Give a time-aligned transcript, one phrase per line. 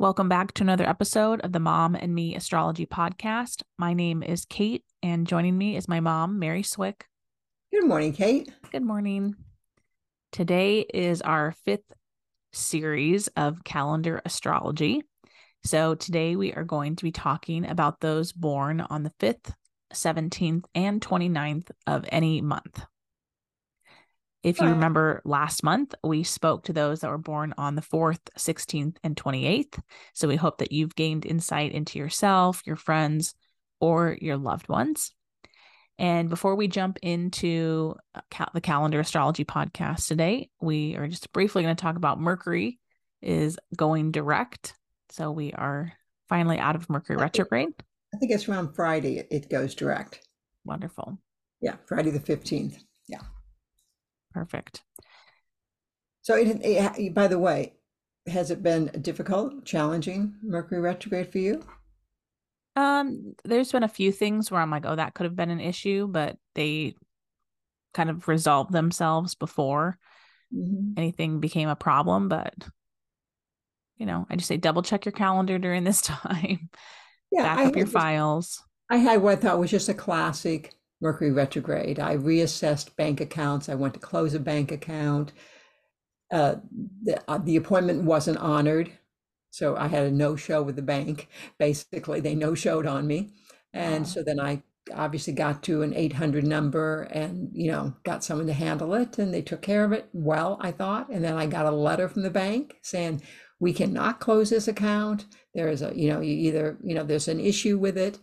[0.00, 3.64] Welcome back to another episode of the Mom and Me Astrology Podcast.
[3.78, 7.04] My name is Kate, and joining me is my mom, Mary Swick.
[7.72, 8.48] Good morning, Kate.
[8.70, 9.34] Good morning.
[10.30, 11.92] Today is our fifth
[12.52, 15.02] series of calendar astrology.
[15.64, 19.52] So, today we are going to be talking about those born on the 5th,
[19.92, 22.84] 17th, and 29th of any month.
[24.44, 28.20] If you remember last month, we spoke to those that were born on the 4th,
[28.38, 29.80] 16th, and 28th.
[30.14, 33.34] So we hope that you've gained insight into yourself, your friends,
[33.80, 35.12] or your loved ones.
[35.98, 41.64] And before we jump into uh, the calendar astrology podcast today, we are just briefly
[41.64, 42.78] going to talk about Mercury
[43.20, 44.74] is going direct.
[45.10, 45.92] So we are
[46.28, 47.72] finally out of Mercury retrograde.
[48.14, 50.20] I think it's around Friday it goes direct.
[50.64, 51.18] Wonderful.
[51.60, 52.78] Yeah, Friday the 15th.
[53.08, 53.22] Yeah.
[54.38, 54.82] Perfect.
[56.22, 57.74] So, it, it, by the way,
[58.28, 61.62] has it been difficult, challenging Mercury retrograde for you?
[62.76, 65.60] Um, there's been a few things where I'm like, oh, that could have been an
[65.60, 66.94] issue, but they
[67.94, 69.98] kind of resolved themselves before
[70.54, 70.92] mm-hmm.
[70.96, 72.28] anything became a problem.
[72.28, 72.54] But
[73.96, 76.70] you know, I just say double check your calendar during this time.
[77.32, 78.62] Yeah, back up your files.
[78.88, 82.00] I had what I thought was just a classic Mercury retrograde.
[82.00, 83.68] I reassessed bank accounts.
[83.68, 85.32] I went to close a bank account.
[86.30, 86.56] Uh,
[87.02, 88.90] the, uh, the appointment wasn't honored.
[89.50, 91.28] So I had a no show with the bank.
[91.58, 93.30] Basically, they no showed on me.
[93.72, 94.08] And wow.
[94.10, 94.62] so then I
[94.94, 99.18] obviously got to an 800 number and, you know, got someone to handle it.
[99.18, 101.08] And they took care of it well, I thought.
[101.10, 103.22] And then I got a letter from the bank saying,
[103.60, 105.26] we cannot close this account.
[105.54, 108.18] There is a, you know, you either, you know, there's an issue with it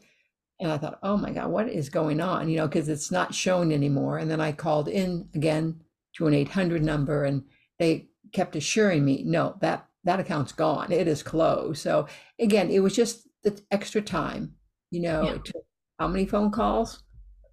[0.59, 2.49] and I thought, oh my God, what is going on?
[2.49, 4.17] You know, because it's not shown anymore.
[4.17, 5.81] And then I called in again
[6.15, 7.43] to an 800 number and
[7.77, 10.91] they kept assuring me, no, that that account's gone.
[10.91, 11.81] It is closed.
[11.81, 12.07] So
[12.39, 14.53] again, it was just the extra time,
[14.91, 15.61] you know, yeah.
[15.99, 17.03] how many phone calls?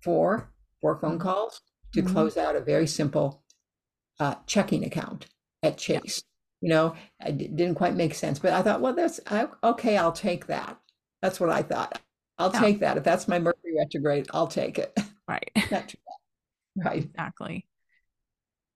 [0.05, 1.23] Four, four phone mm-hmm.
[1.23, 1.61] calls
[1.95, 2.13] to mm-hmm.
[2.13, 3.43] close out a very simple
[4.21, 5.27] uh, checking account
[5.63, 6.23] at Chase.
[6.61, 9.19] You know, it didn't quite make sense, but I thought, well, that's
[9.65, 9.97] okay.
[9.97, 10.79] I'll take that.
[11.21, 12.01] That's what I thought.
[12.39, 12.61] I'll yeah.
[12.61, 12.97] take that.
[12.97, 14.97] If that's my Mercury retrograde, I'll take it.
[15.29, 15.53] Right.
[16.77, 17.05] right.
[17.05, 17.65] Exactly.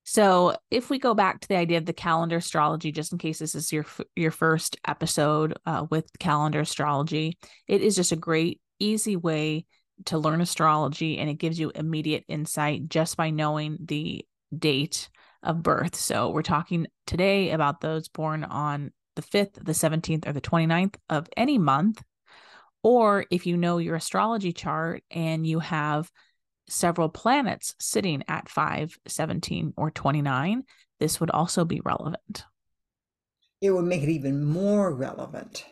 [0.05, 3.41] So, if we go back to the idea of the calendar astrology, just in case
[3.41, 3.85] this is your
[4.15, 7.37] your first episode uh, with calendar astrology,
[7.67, 9.67] it is just a great, easy way
[10.07, 14.25] to learn astrology, and it gives you immediate insight just by knowing the
[14.57, 15.11] date
[15.43, 15.97] of birth.
[15.97, 20.95] So, we're talking today about those born on the 5th, the 17th, or the 29th
[21.11, 22.01] of any month
[22.87, 26.09] or if you know your astrology chart and you have
[26.69, 30.63] several planets sitting at 5, 17, or 29,
[31.01, 32.45] this would also be relevant.
[33.61, 35.67] It would make it even more relevant,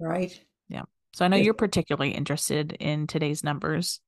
[0.00, 0.36] right?
[0.68, 0.82] Yeah.
[1.12, 4.00] So I know you're particularly interested in today's numbers.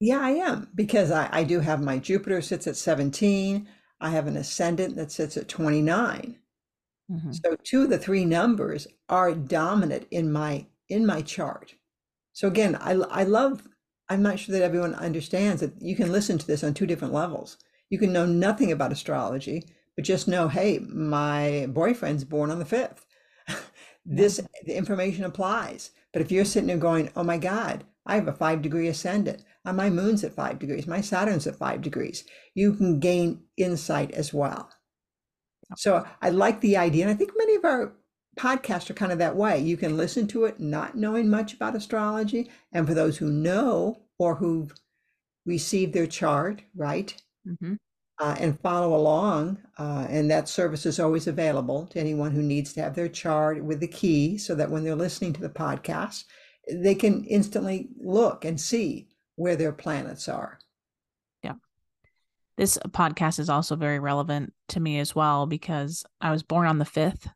[0.00, 3.68] Yeah, I am because I, I do have my Jupiter sits at 17.
[4.00, 6.38] I have an ascendant that sits at 29.
[7.10, 7.32] Mm-hmm.
[7.32, 11.74] So two of the three numbers are dominant in my in my chart.
[12.32, 13.62] So again, I, I love,
[14.08, 17.14] I'm not sure that everyone understands that you can listen to this on two different
[17.14, 17.56] levels.
[17.90, 19.64] You can know nothing about astrology,
[19.96, 23.04] but just know, hey, my boyfriend's born on the 5th.
[24.06, 25.90] this the information applies.
[26.12, 29.44] But if you're sitting there going, oh my God, I have a five degree ascendant.
[29.64, 30.86] Uh, my moon's at five degrees.
[30.86, 32.24] My Saturn's at five degrees.
[32.54, 34.70] You can gain insight as well.
[35.76, 37.04] So I like the idea.
[37.04, 37.94] And I think many of our
[38.36, 39.58] podcasts are kind of that way.
[39.58, 42.50] You can listen to it not knowing much about astrology.
[42.72, 44.72] And for those who know or who've
[45.44, 47.14] received their chart, right?
[47.46, 47.74] Mm-hmm.
[48.18, 49.58] Uh, and follow along.
[49.78, 53.62] Uh, and that service is always available to anyone who needs to have their chart
[53.62, 56.24] with the key so that when they're listening to the podcast,
[56.70, 60.58] they can instantly look and see where their planets are.
[61.42, 61.54] Yeah.
[62.56, 66.78] This podcast is also very relevant to me as well because I was born on
[66.78, 67.28] the 5th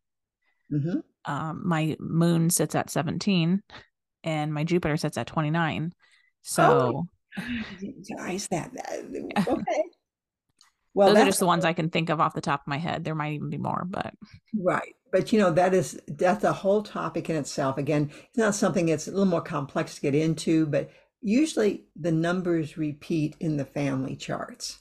[0.73, 0.99] Mm-hmm.
[1.25, 3.63] Um, my moon sits at 17
[4.25, 5.93] and my Jupiter sits at 29.
[6.43, 7.07] So, oh,
[8.49, 8.71] that.
[9.49, 9.83] Okay.
[10.95, 12.79] Well, Those are just the ones I can think of off the top of my
[12.79, 13.05] head.
[13.05, 14.15] There might even be more, but
[14.59, 14.95] right.
[15.13, 17.77] But you know, that is that's a whole topic in itself.
[17.77, 20.89] Again, it's not something that's a little more complex to get into, but
[21.21, 24.79] usually the numbers repeat in the family charts.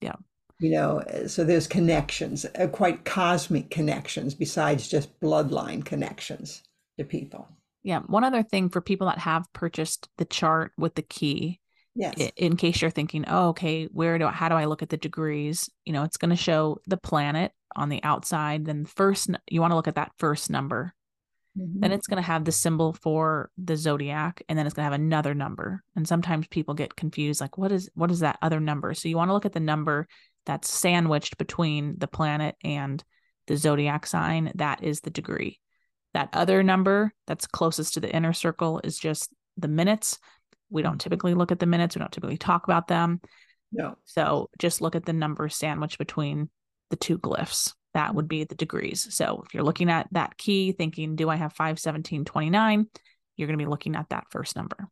[0.00, 0.14] Yeah.
[0.62, 6.62] You know, so there's connections, uh, quite cosmic connections besides just bloodline connections
[6.98, 7.48] to people.
[7.82, 7.98] yeah.
[8.06, 11.58] One other thing for people that have purchased the chart with the key,
[11.96, 12.14] Yes.
[12.36, 14.96] in case you're thinking, oh, okay, where do I, how do I look at the
[14.96, 15.68] degrees?
[15.84, 18.64] You know, it's going to show the planet on the outside.
[18.64, 20.94] Then first, you want to look at that first number.
[21.54, 21.94] Then Mhm.
[21.94, 25.00] it's going to have the symbol for the zodiac, and then it's going to have
[25.00, 25.82] another number.
[25.96, 28.94] And sometimes people get confused, like, what is what is that other number?
[28.94, 30.06] So you want to look at the number
[30.46, 33.02] that's sandwiched between the planet and
[33.46, 34.52] the zodiac sign.
[34.56, 35.60] That is the degree.
[36.14, 40.18] That other number that's closest to the inner circle is just the minutes.
[40.70, 41.94] We don't typically look at the minutes.
[41.94, 43.20] We don't typically talk about them.
[43.72, 43.96] No.
[44.04, 46.50] So just look at the number sandwiched between
[46.90, 47.72] the two glyphs.
[47.94, 49.14] That would be the degrees.
[49.14, 52.86] So if you're looking at that key, thinking, do I have 5, 17, 29?
[53.36, 54.88] You're going to be looking at that first number.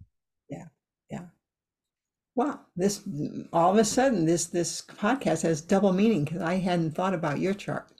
[2.40, 3.06] Wow, this
[3.52, 7.38] all of a sudden this this podcast has double meaning because I hadn't thought about
[7.38, 7.92] your chart.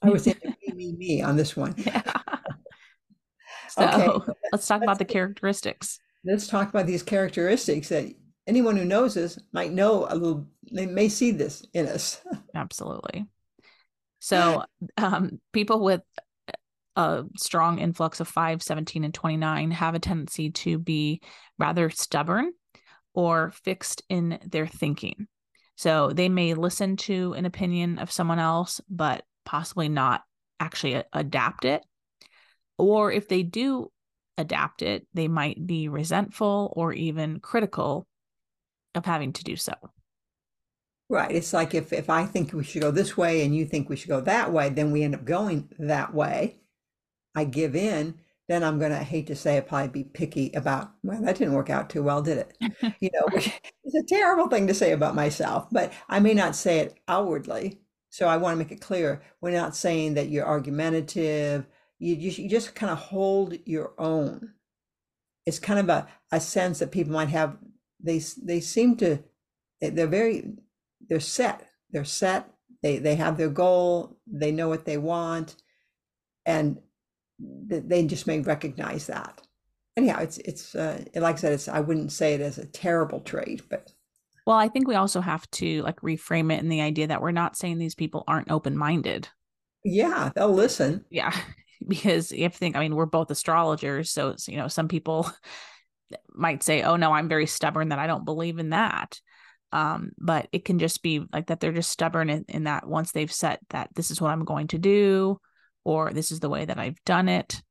[0.00, 1.76] I was thinking me, me, me on this one.
[3.68, 4.32] so Okay.
[4.50, 6.00] let's talk about the characteristics.
[6.24, 8.06] Let's talk about these characteristics that
[8.46, 12.22] anyone who knows us might know a little, they may see this in us.
[12.54, 13.26] Absolutely.
[14.20, 14.64] So
[14.96, 16.00] um, people with
[16.96, 21.20] a strong influx of 5, 17, and 29 have a tendency to be
[21.58, 22.52] rather stubborn
[23.14, 25.26] or fixed in their thinking.
[25.76, 30.22] So they may listen to an opinion of someone else, but possibly not
[30.60, 31.84] actually adapt it.
[32.78, 33.90] Or if they do
[34.38, 38.06] adapt it, they might be resentful or even critical
[38.94, 39.72] of having to do so.
[41.08, 41.30] Right.
[41.30, 43.96] It's like if, if I think we should go this way and you think we
[43.96, 46.60] should go that way, then we end up going that way.
[47.34, 48.14] I give in,
[48.52, 51.54] then I'm going to, hate to say it, probably be picky about, well, that didn't
[51.54, 52.58] work out too well, did it?
[53.00, 53.28] You know,
[53.84, 57.80] is a terrible thing to say about myself, but I may not say it outwardly.
[58.10, 59.22] So I want to make it clear.
[59.40, 61.66] We're not saying that you're argumentative.
[61.98, 64.52] You, you, you just kind of hold your own.
[65.46, 67.56] It's kind of a, a sense that people might have.
[68.00, 69.22] They, they seem to,
[69.80, 70.52] they- they're very,
[71.08, 71.68] they're set.
[71.90, 72.50] They're set.
[72.82, 74.18] They, they have their goal.
[74.26, 75.56] They know what they want.
[76.46, 76.80] And
[77.38, 79.40] they just may recognize that.
[79.96, 83.20] Anyhow, it's, it's, uh, like I said, it's, I wouldn't say it as a terrible
[83.20, 83.92] trait, but
[84.46, 87.30] Well, I think we also have to like reframe it in the idea that we're
[87.30, 89.28] not saying these people aren't open minded.
[89.84, 91.04] yeah, they'll listen.
[91.10, 91.34] Yeah.
[91.88, 94.12] Because you have to think, I mean, we're both astrologers.
[94.12, 95.28] So, it's, you know, some people
[96.32, 99.20] might say, oh, no, I'm very stubborn that I don't believe in that.
[99.72, 103.10] Um, but it can just be like that they're just stubborn in, in that once
[103.10, 105.40] they've set that this is what I'm going to do,
[105.84, 107.62] or this is the way that I've done it,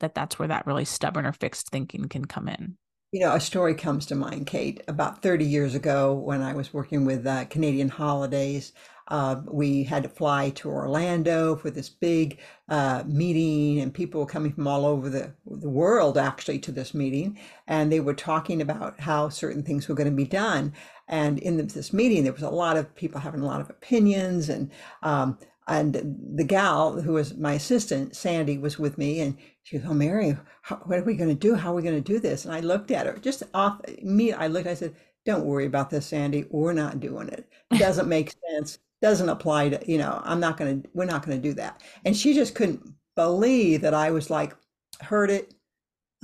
[0.00, 2.76] that that's where that really stubborn or fixed thinking can come in.
[3.12, 4.82] You know, a story comes to mind, Kate.
[4.86, 8.72] About 30 years ago, when I was working with uh, Canadian Holidays,
[9.10, 14.26] uh, we had to fly to Orlando for this big uh, meeting, and people were
[14.26, 17.36] coming from all over the, the world actually to this meeting.
[17.66, 20.72] And they were talking about how certain things were going to be done.
[21.08, 24.48] And in this meeting, there was a lot of people having a lot of opinions,
[24.48, 24.70] and
[25.02, 25.94] um, and
[26.34, 30.36] the gal who was my assistant, Sandy, was with me, and she goes, "Oh, Mary,
[30.62, 31.54] how, what are we going to do?
[31.56, 34.32] How are we going to do this?" And I looked at her just off me.
[34.32, 34.68] I looked.
[34.68, 34.94] I said,
[35.24, 36.46] "Don't worry about this, Sandy.
[36.50, 37.48] We're not doing it.
[37.72, 38.78] It doesn't make sense.
[39.02, 40.20] Doesn't apply to you know.
[40.24, 40.88] I'm not going to.
[40.92, 42.82] We're not going to do that." And she just couldn't
[43.16, 44.56] believe that I was like,
[45.00, 45.54] heard it.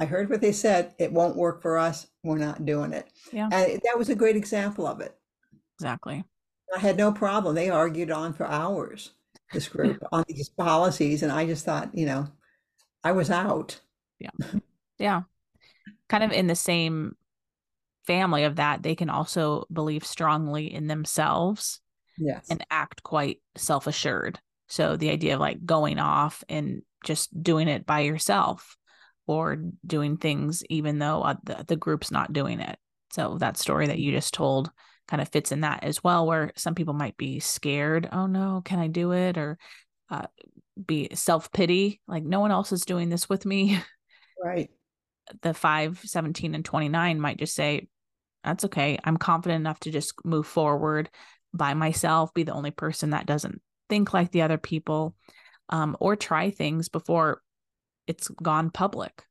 [0.01, 0.95] I heard what they said.
[0.99, 2.07] It won't work for us.
[2.23, 3.11] We're not doing it.
[3.33, 3.49] Yeah.
[3.53, 5.15] And that was a great example of it.
[5.79, 6.25] Exactly.
[6.75, 7.55] I had no problem.
[7.55, 9.13] They argued on for hours,
[9.53, 11.23] this group, on these policies.
[11.23, 12.29] And I just thought, you know,
[13.05, 13.81] I was out.
[14.19, 14.31] Yeah.
[14.99, 15.23] Yeah.
[16.09, 17.17] Kind of in the same
[18.07, 21.81] family of that, they can also believe strongly in themselves
[22.19, 22.47] Yes.
[22.51, 24.39] and act quite self assured.
[24.69, 28.77] So the idea of like going off and just doing it by yourself
[29.27, 32.79] or doing things even though uh, the, the group's not doing it.
[33.13, 34.71] So that story that you just told
[35.09, 38.09] kind of fits in that as well, where some people might be scared.
[38.11, 39.39] Oh no, can I do it?
[39.39, 39.57] Or
[40.11, 40.27] uh,
[40.85, 43.81] be self pity, like no one else is doing this with me.
[44.43, 44.69] Right.
[45.43, 47.89] the 5 17 and 29 might just say
[48.45, 51.09] that's okay i'm confident enough to just move forward
[51.57, 55.15] by myself be the only person that doesn't think like the other people
[55.71, 57.43] um, or try things before
[58.07, 59.25] it's gone public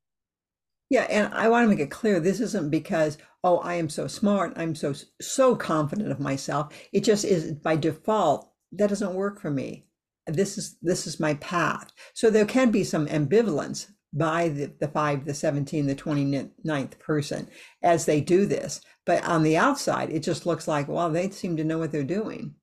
[0.90, 4.08] Yeah, and I want to make it clear this isn't because, oh, I am so
[4.08, 6.74] smart, I'm so so confident of myself.
[6.94, 9.88] It just is by default, that doesn't work for me.
[10.28, 11.92] This is this is my path.
[12.14, 17.48] So there can be some ambivalence by the, the 5, the 17, the 29th person
[17.84, 18.82] as they do this.
[19.06, 22.04] But on the outside, it just looks like, well, they seem to know what they're
[22.04, 22.56] doing.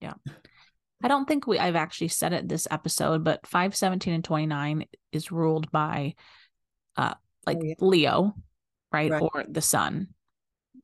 [0.00, 0.14] Yeah.
[1.02, 4.86] I don't think we I've actually said it this episode, but 5, 17, and 29
[5.12, 6.14] is ruled by
[6.96, 7.14] uh
[7.46, 7.74] like oh, yeah.
[7.80, 8.34] Leo,
[8.92, 9.10] right?
[9.10, 9.22] right?
[9.22, 10.08] Or the sun.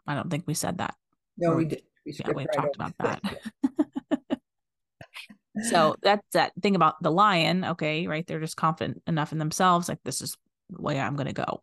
[0.07, 0.95] I don't think we said that.
[1.39, 1.83] No, or, we did.
[2.05, 3.23] We yeah, we right talked about that.
[5.69, 7.65] so that's that thing about the lion.
[7.65, 8.27] Okay, right?
[8.27, 9.89] They're just confident enough in themselves.
[9.89, 10.37] Like this is
[10.71, 11.61] the way I'm going to go.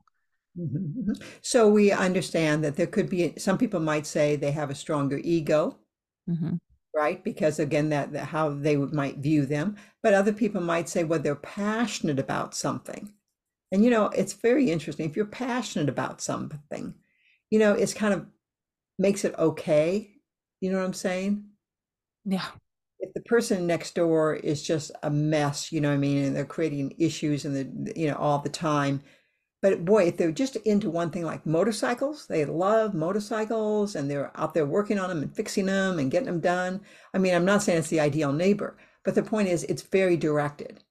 [0.57, 1.23] Mm-hmm, mm-hmm.
[1.41, 5.19] So we understand that there could be some people might say they have a stronger
[5.23, 5.77] ego,
[6.29, 6.55] mm-hmm.
[6.95, 7.23] right?
[7.23, 9.75] Because again, that, that how they might view them.
[10.01, 13.13] But other people might say, well, they're passionate about something.
[13.71, 15.09] And you know, it's very interesting.
[15.09, 16.93] If you're passionate about something,
[17.51, 18.25] you know, it's kind of
[18.97, 20.11] makes it okay.
[20.59, 21.45] You know what I'm saying?
[22.25, 22.47] Yeah.
[23.07, 26.35] If the person next door is just a mess, you know what I mean, and
[26.35, 29.01] they're creating issues and the you know all the time.
[29.61, 34.31] But boy, if they're just into one thing like motorcycles, they love motorcycles and they're
[34.39, 36.81] out there working on them and fixing them and getting them done.
[37.13, 40.17] I mean, I'm not saying it's the ideal neighbor, but the point is it's very
[40.17, 40.83] directed.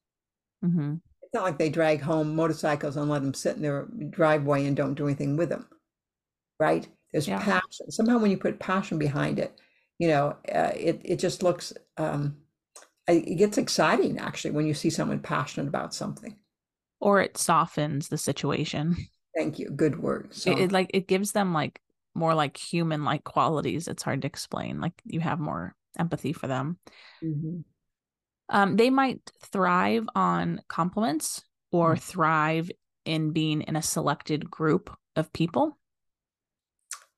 [0.64, 4.66] Mm-hmm It's not like they drag home motorcycles and let them sit in their driveway
[4.66, 5.68] and don't do anything with them,
[6.60, 6.86] right?
[7.12, 7.38] There's yeah.
[7.38, 7.90] passion.
[7.90, 9.58] Somehow, when you put passion behind it,
[9.98, 12.36] you know, uh, it it just looks um,
[13.08, 16.36] it gets exciting actually when you see someone passionate about something.
[17.00, 18.96] Or it softens the situation.
[19.36, 19.70] Thank you.
[19.70, 20.34] Good word.
[20.34, 21.80] So it, it like it gives them like
[22.14, 23.86] more like human like qualities.
[23.86, 24.80] It's hard to explain.
[24.80, 26.78] Like you have more empathy for them.
[27.22, 27.60] Mm-hmm.
[28.48, 32.00] Um, they might thrive on compliments or mm-hmm.
[32.00, 32.70] thrive
[33.04, 35.78] in being in a selected group of people.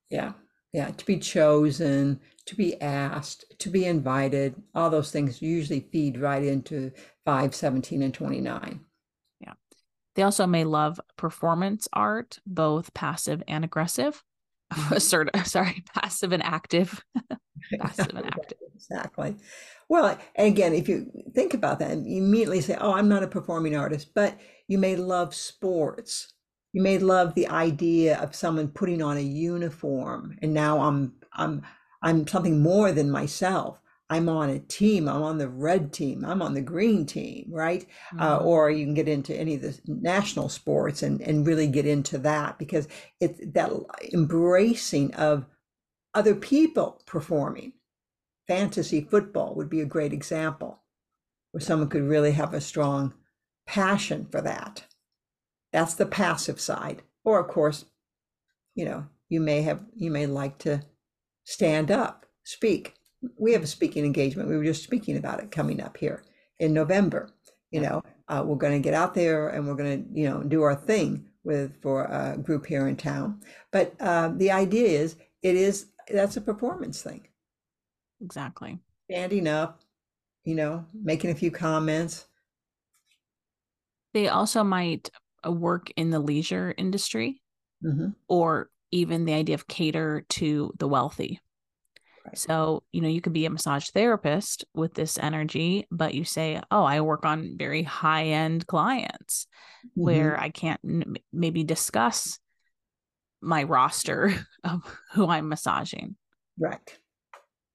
[0.09, 0.33] Yeah.
[0.73, 0.89] Yeah.
[0.89, 2.19] To be chosen,
[2.49, 6.91] to be asked, to be invited, all those things usually feed right into
[7.23, 8.79] 5, 17, and 29.
[9.39, 9.53] Yeah.
[10.15, 14.23] They also may love performance art, both passive and aggressive.
[14.73, 14.93] Mm-hmm.
[14.95, 17.03] Assertive, sorry, passive and active.
[17.79, 18.57] passive and active.
[18.73, 19.35] Exactly.
[19.87, 23.27] Well, and again, if you think about that, you immediately say, "Oh, I'm not a
[23.27, 26.33] performing artist," but you may love sports.
[26.73, 31.63] You may love the idea of someone putting on a uniform, and now I'm I'm
[32.01, 33.79] I'm something more than myself.
[34.11, 35.07] I'm on a team.
[35.07, 36.25] I'm on the red team.
[36.25, 37.85] I'm on the green team, right?
[38.13, 38.21] Uh, mm-hmm.
[38.21, 41.85] Uh, or you can get into any of the national sports and and really get
[41.85, 42.87] into that because
[43.19, 43.71] it's that
[44.11, 45.45] embracing of
[46.13, 47.73] other people performing
[48.47, 50.81] fantasy football would be a great example
[51.51, 53.13] where someone could really have a strong
[53.67, 54.83] passion for that.
[55.71, 57.03] That's the passive side.
[57.23, 57.85] Or, of course,
[58.75, 60.81] you know, you may have, you may like to
[61.49, 62.93] stand up, speak.
[63.37, 64.49] We have a speaking engagement.
[64.49, 66.23] We were just speaking about it coming up here
[66.59, 67.31] in November.
[67.71, 70.43] You know, uh, we're going to get out there and we're going to, you know,
[70.43, 73.41] do our thing with for a group here in town.
[73.71, 77.27] But uh, the idea is, it is that's a performance thing.
[78.21, 78.79] Exactly.
[79.09, 79.81] Standing up,
[80.43, 82.27] you know, making a few comments.
[84.13, 85.09] They also might
[85.45, 87.41] uh, work in the leisure industry
[87.83, 88.09] mm-hmm.
[88.27, 91.39] or even the idea of cater to the wealthy.
[92.25, 92.37] Right.
[92.37, 96.61] So, you know, you could be a massage therapist with this energy, but you say,
[96.69, 99.47] Oh, I work on very high end clients
[99.85, 100.01] mm-hmm.
[100.01, 100.81] where I can't
[101.31, 102.39] maybe discuss
[103.41, 104.81] my roster of
[105.13, 106.15] who I'm massaging.
[106.57, 106.97] Right.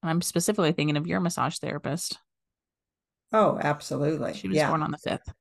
[0.02, 2.18] I'm specifically thinking of your massage therapist.
[3.32, 4.34] Oh, absolutely.
[4.34, 4.68] She was yeah.
[4.68, 5.32] born on the fifth.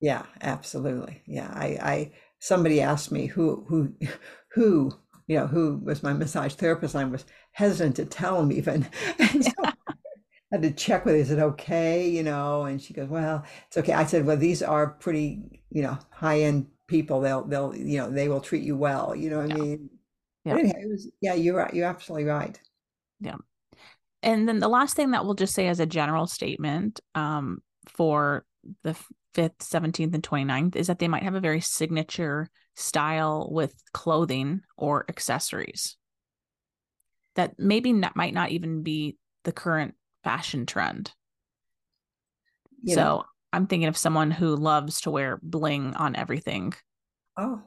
[0.00, 1.22] Yeah, absolutely.
[1.26, 1.50] Yeah.
[1.52, 3.94] I, I somebody asked me who who
[4.52, 4.92] who
[5.30, 6.96] you know who was my massage therapist.
[6.96, 8.88] I was hesitant to tell him even.
[9.18, 9.72] And so I
[10.50, 11.20] had to check with her.
[11.20, 12.08] Is it okay?
[12.08, 13.92] You know, and she goes, Well, it's okay.
[13.92, 17.20] I said, Well, these are pretty, you know, high end people.
[17.20, 19.14] They'll they'll, you know, they will treat you well.
[19.14, 19.54] You know what yeah.
[19.54, 19.90] I mean?
[20.44, 20.56] Yeah.
[20.56, 21.72] Anyhow, it was yeah, you're right.
[21.72, 22.60] You're absolutely right.
[23.20, 23.36] Yeah
[24.22, 28.44] and then the last thing that we'll just say as a general statement um, for
[28.82, 28.94] the
[29.34, 34.62] 5th 17th and 29th is that they might have a very signature style with clothing
[34.76, 35.96] or accessories
[37.36, 39.94] that maybe not, might not even be the current
[40.24, 41.12] fashion trend
[42.86, 46.72] so i'm thinking of someone who loves to wear bling on everything
[47.36, 47.62] oh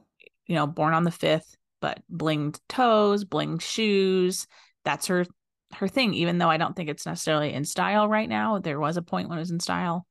[0.47, 4.47] you know born on the 5th but blinged toes blinged shoes
[4.83, 5.25] that's her
[5.73, 8.59] her thing, even though I don't think it's necessarily in style right now.
[8.59, 10.05] There was a point when it was in style.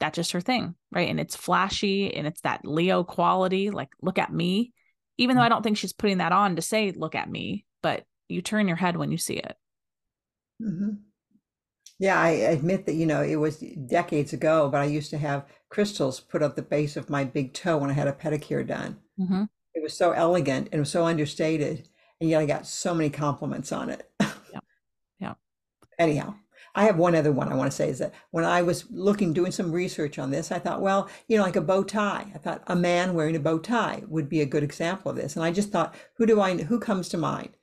[0.00, 1.08] That's just her thing, right?
[1.08, 3.70] And it's flashy and it's that Leo quality.
[3.70, 4.72] Like, look at me.
[5.18, 8.04] even though I don't think she's putting that on to say, look at me, but
[8.28, 9.56] you turn your head when you see it.
[10.60, 11.06] hmm
[11.98, 15.46] Yeah, I admit that, you know, it was decades ago, but I used to have
[15.70, 18.98] crystals put up the base of my big toe when I had a pedicure done.
[19.18, 19.44] Mm-hmm.
[19.74, 21.88] It was so elegant and it was so understated,
[22.20, 24.10] and yet I got so many compliments on it.
[24.52, 24.60] Yeah.
[25.20, 25.34] Yeah.
[25.98, 26.34] Anyhow,
[26.76, 29.32] I have one other one I want to say is that when I was looking,
[29.32, 32.30] doing some research on this, I thought, well, you know, like a bow tie.
[32.34, 35.36] I thought a man wearing a bow tie would be a good example of this.
[35.36, 37.56] And I just thought, who do I, who comes to mind?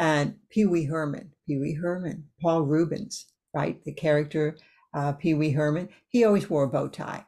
[0.00, 3.82] And Pee Wee Herman, Pee Wee Herman, Paul Reubens, right?
[3.84, 4.58] The character
[4.92, 7.24] uh, Pee Wee Herman, he always wore a bow tie.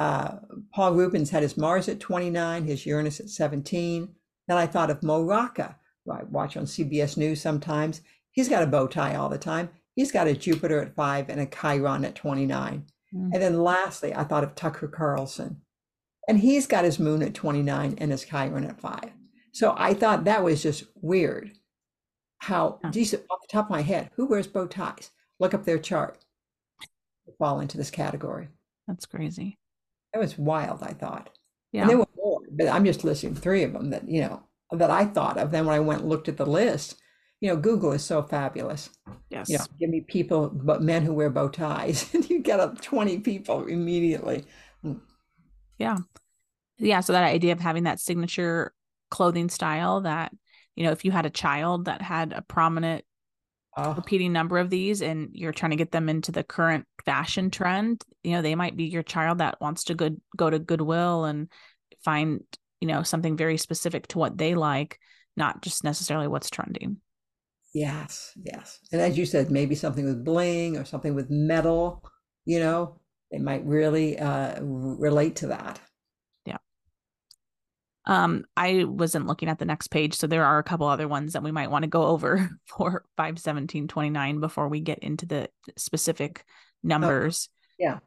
[0.00, 0.38] Uh,
[0.74, 4.08] Paul Reubens had his Mars at 29, his Uranus at 17.
[4.48, 8.00] Then I thought of Mo Rocca, who I watch on CBS News sometimes.
[8.32, 9.68] He's got a bow tie all the time.
[10.00, 12.86] He's got a Jupiter at five and a Chiron at 29.
[13.14, 13.30] Mm.
[13.34, 15.60] And then lastly, I thought of Tucker Carlson.
[16.26, 19.10] And he's got his moon at 29 and his Chiron at five.
[19.52, 21.52] So I thought that was just weird.
[22.38, 22.90] How, Yeah.
[22.92, 25.10] geez, off the top of my head, who wears bow ties?
[25.38, 26.16] Look up their chart.
[27.38, 28.48] Fall into this category.
[28.88, 29.58] That's crazy.
[30.14, 31.28] That was wild, I thought.
[31.72, 31.82] Yeah.
[31.82, 34.90] And there were more, but I'm just listing three of them that, you know, that
[34.90, 35.50] I thought of.
[35.50, 36.98] Then when I went and looked at the list,
[37.40, 38.90] you know, Google is so fabulous.
[39.30, 39.48] yes.
[39.48, 42.80] You know, give me people, but men who wear bow ties, and you get up
[42.80, 44.44] 20 people immediately.
[44.84, 45.00] Mm.
[45.78, 45.96] Yeah.
[46.78, 47.00] Yeah.
[47.00, 48.72] So that idea of having that signature
[49.10, 50.32] clothing style that,
[50.76, 53.04] you know, if you had a child that had a prominent
[53.76, 57.50] Oh, repeating number of these and you're trying to get them into the current fashion
[57.50, 61.24] trend, you know, they might be your child that wants to good go to Goodwill
[61.24, 61.48] and
[62.04, 62.42] find,
[62.80, 64.98] you know, something very specific to what they like,
[65.36, 66.96] not just necessarily what's trending.
[67.72, 68.78] Yes, yes.
[68.92, 72.04] And as you said, maybe something with bling or something with metal,
[72.44, 73.00] you know,
[73.30, 75.80] they might really uh, r- relate to that.
[76.46, 76.58] Yeah.
[78.06, 81.34] Um, I wasn't looking at the next page, so there are a couple other ones
[81.34, 86.44] that we might want to go over for 51729 before we get into the specific
[86.82, 87.48] numbers.
[87.78, 87.98] yeah.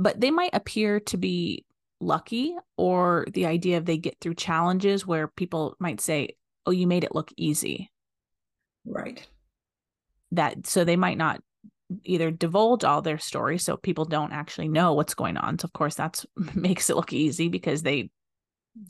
[0.00, 1.64] But they might appear to be
[2.00, 6.86] lucky or the idea of they get through challenges where people might say, "Oh, you
[6.86, 7.90] made it look easy."
[8.84, 9.26] Right.
[10.32, 11.40] That so they might not
[12.04, 15.58] either divulge all their story so people don't actually know what's going on.
[15.58, 18.10] So of course that's makes it look easy because they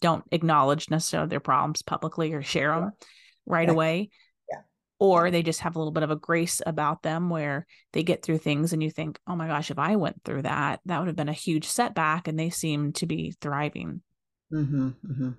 [0.01, 2.93] don't acknowledge necessarily their problems publicly or share them
[3.47, 3.73] right Yeah.
[3.73, 4.11] away.
[4.51, 4.61] Yeah.
[4.99, 8.23] Or they just have a little bit of a grace about them where they get
[8.23, 11.07] through things and you think, oh my gosh, if I went through that, that would
[11.07, 12.27] have been a huge setback.
[12.29, 14.03] And they seem to be thriving.
[14.51, 15.31] hmm hmm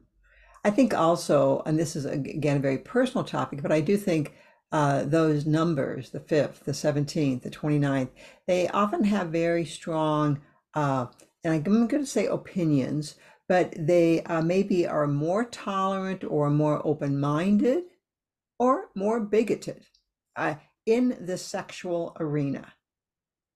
[0.64, 4.34] I think also, and this is again a very personal topic, but I do think
[4.72, 8.10] uh, those numbers, the 5th, the 17th, the 29th,
[8.46, 10.42] they often have very strong,
[10.74, 11.08] uh,
[11.44, 13.16] and I'm going to say opinions,
[13.48, 17.86] but they uh, maybe are more tolerant or more open-minded
[18.60, 19.84] or more bigoted
[20.36, 22.74] uh, in the sexual arena.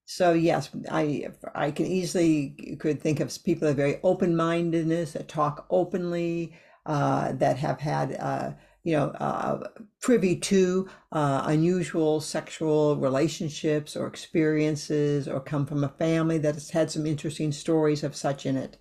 [0.05, 5.65] So yes, I I can easily could think of people are very open-mindedness that talk
[5.69, 6.53] openly,
[6.85, 9.67] that have had uh, you know uh,
[10.01, 16.69] privy to uh, unusual sexual relationships or experiences, or come from a family that has
[16.71, 18.77] had some interesting stories of such in it.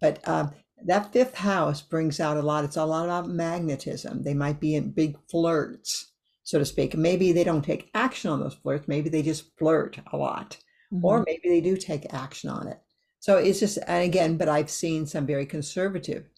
[0.00, 0.52] But um,
[0.86, 2.64] that fifth house brings out a lot.
[2.64, 4.22] It's a lot about magnetism.
[4.22, 6.96] They might be in big flirts, so to speak.
[6.96, 8.88] Maybe they don't take action on those flirts.
[8.88, 10.58] Maybe they just flirt a lot
[11.00, 11.26] or Mhm.
[11.26, 12.80] maybe they do take action on it.
[13.20, 16.28] So it's just, and again, but I've seen some very conservative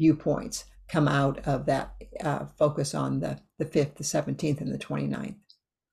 [0.00, 1.92] viewpoints come out of that
[2.24, 5.36] uh, focus on the, the 5th, the 17th, and the 29th.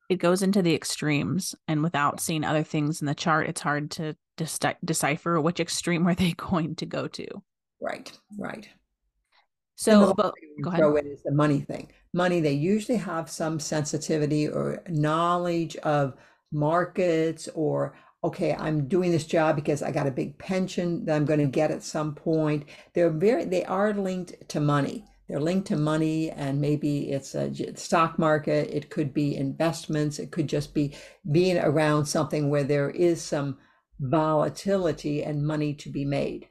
[0.10, 1.54] it goes into the extremes.
[1.68, 6.08] And without seeing other things in the chart, it's hard to deci- decipher which extreme
[6.08, 7.28] are they going to go to.
[7.82, 8.68] Right, right.
[9.76, 10.80] So, but go ahead.
[10.80, 11.92] throw in is the money thing.
[12.14, 16.16] Money, they usually have some sensitivity or knowledge of
[16.52, 17.94] markets or
[18.28, 21.48] okay, I'm doing this job because I got a big pension that I'm going to
[21.48, 22.66] get at some point.
[22.94, 25.06] They're very they are linked to money.
[25.28, 30.32] They're linked to money and maybe it's a stock market, it could be investments, it
[30.32, 30.96] could just be
[31.30, 33.58] being around something where there is some
[34.00, 36.48] volatility and money to be made.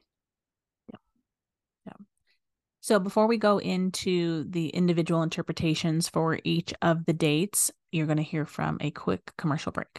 [2.81, 8.19] So before we go into the individual interpretations for each of the dates, you're going
[8.19, 9.99] to hear from a quick commercial break.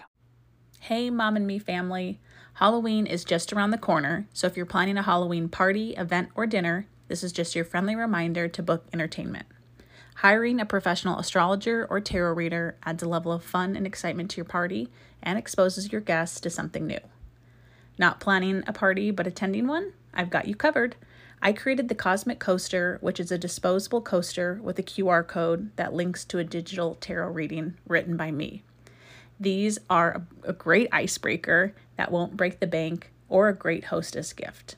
[0.87, 2.17] Hey, Mom and Me family.
[2.53, 6.47] Halloween is just around the corner, so if you're planning a Halloween party, event, or
[6.47, 9.47] dinner, this is just your friendly reminder to book entertainment.
[10.15, 14.37] Hiring a professional astrologer or tarot reader adds a level of fun and excitement to
[14.37, 14.87] your party
[15.21, 17.01] and exposes your guests to something new.
[17.97, 19.91] Not planning a party but attending one?
[20.13, 20.95] I've got you covered.
[21.41, 25.93] I created the Cosmic Coaster, which is a disposable coaster with a QR code that
[25.93, 28.63] links to a digital tarot reading written by me.
[29.39, 34.75] These are a great icebreaker that won't break the bank or a great hostess gift.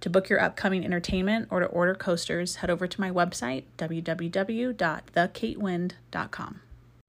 [0.00, 6.60] To book your upcoming entertainment or to order coasters, head over to my website, www.thekatewind.com.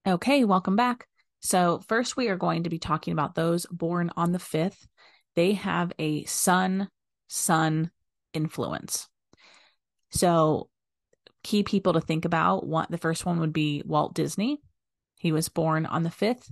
[0.08, 1.06] Okay, welcome back.
[1.40, 4.88] So, first, we are going to be talking about those born on the 5th.
[5.36, 6.90] They have a sun
[7.28, 7.92] sun
[8.34, 9.08] influence.
[10.10, 10.68] So,
[11.44, 14.60] key people to think about what the first one would be Walt Disney.
[15.18, 16.52] He was born on the 5th,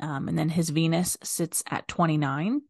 [0.00, 2.62] um, and then his Venus sits at 29.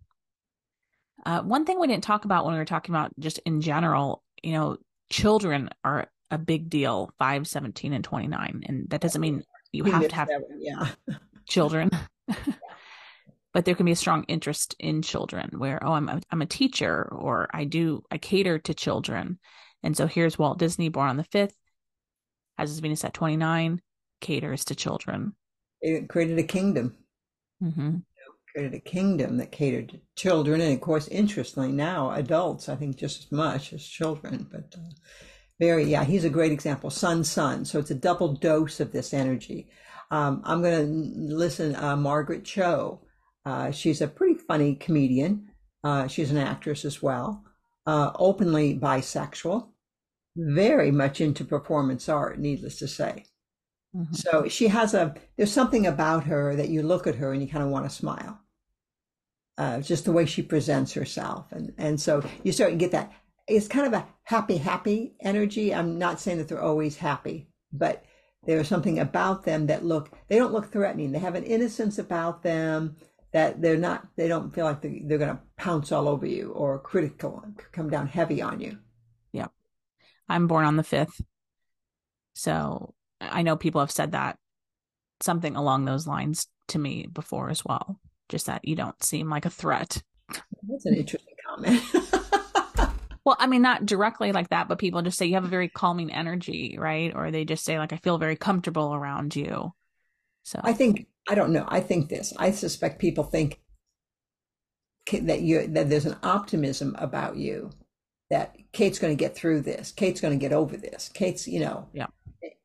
[1.24, 4.22] Uh, one thing we didn't talk about when we were talking about just in general,
[4.42, 4.76] you know,
[5.10, 8.62] children are a big deal 5, 17, and 29.
[8.66, 10.88] And that doesn't mean you have to have yeah.
[11.48, 11.90] children.
[13.52, 16.46] but there can be a strong interest in children where oh I'm a, I'm a
[16.46, 19.38] teacher or I do I cater to children.
[19.82, 21.54] And so here's Walt Disney born on the 5th
[22.58, 23.80] has his Venus at 29
[24.20, 25.34] caters to children.
[25.80, 26.94] It created a kingdom.
[27.62, 27.96] Mm-hmm.
[28.52, 32.96] created a kingdom that catered to children and of course interestingly now adults I think
[32.96, 34.90] just as much as children but uh,
[35.58, 39.12] very yeah he's a great example sun sun so it's a double dose of this
[39.12, 39.68] energy
[40.10, 40.78] um, I'm going
[41.28, 43.02] to listen uh, Margaret Cho
[43.44, 45.48] uh, she's a pretty funny comedian.
[45.82, 47.42] Uh, she's an actress as well,
[47.86, 49.68] uh, openly bisexual,
[50.36, 53.24] very much into performance art, needless to say.
[53.96, 54.14] Mm-hmm.
[54.14, 57.48] So she has a, there's something about her that you look at her and you
[57.48, 58.40] kind of want to smile.
[59.58, 61.52] Uh, just the way she presents herself.
[61.52, 63.12] And, and so you start to get that.
[63.46, 65.74] It's kind of a happy, happy energy.
[65.74, 68.04] I'm not saying that they're always happy, but
[68.46, 71.12] there's something about them that look, they don't look threatening.
[71.12, 72.96] They have an innocence about them
[73.32, 76.78] that they're not they don't feel like they're, going to pounce all over you or
[76.78, 78.78] critical come down heavy on you
[79.32, 79.46] yeah
[80.28, 81.20] i'm born on the 5th
[82.34, 82.94] so
[83.30, 84.38] i know people have said that
[85.20, 89.44] something along those lines to me before as well just that you don't seem like
[89.44, 90.02] a threat
[90.68, 91.82] that's an interesting comment
[93.24, 95.68] well i mean not directly like that but people just say you have a very
[95.68, 99.72] calming energy right or they just say like i feel very comfortable around you
[100.42, 101.64] so i think I don't know.
[101.68, 102.32] I think this.
[102.38, 103.60] I suspect people think
[105.12, 107.70] that you that there's an optimism about you
[108.30, 109.92] that Kate's going to get through this.
[109.92, 111.08] Kate's going to get over this.
[111.08, 112.06] Kate's, you know, yeah.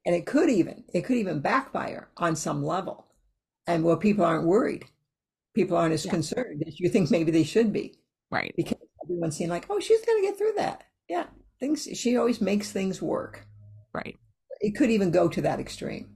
[0.05, 3.07] And it could even it could even backfire on some level,
[3.65, 4.85] and where people aren't worried,
[5.55, 6.11] people aren't as yeah.
[6.11, 7.97] concerned as you think maybe they should be.
[8.29, 8.53] Right.
[8.55, 10.83] Because everyone's seeing like, oh, she's going to get through that.
[11.09, 11.25] Yeah.
[11.59, 13.47] Things she always makes things work.
[13.93, 14.17] Right.
[14.59, 16.09] It could even go to that extreme.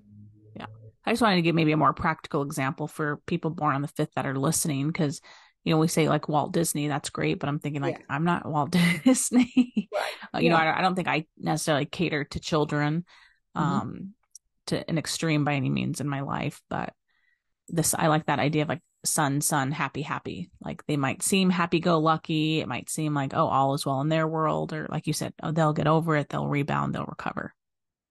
[0.56, 0.66] Yeah.
[1.06, 3.88] I just wanted to give maybe a more practical example for people born on the
[3.88, 5.22] fifth that are listening because
[5.64, 8.06] you know we say like Walt Disney, that's great, but I'm thinking like yeah.
[8.10, 9.90] I'm not Walt Disney.
[9.94, 10.04] Right.
[10.34, 10.52] Uh, you yeah.
[10.52, 13.06] know, I, I, don't think I necessarily cater to children
[13.56, 13.72] mm-hmm.
[13.72, 14.14] um
[14.68, 16.94] to an extreme by any means in my life, but
[17.68, 21.50] this I like that idea of like sun sun happy happy like they might seem
[21.50, 24.88] happy go lucky it might seem like oh all is well in their world or
[24.90, 27.54] like you said oh they'll get over it they'll rebound they'll recover